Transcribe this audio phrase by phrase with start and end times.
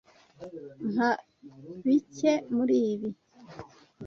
[0.93, 1.09] Mpa
[1.83, 3.09] bike muri ibi.